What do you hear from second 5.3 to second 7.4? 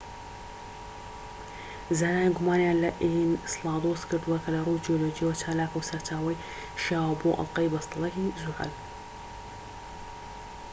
چالاکە و سەرچاوەی شیاوە بۆ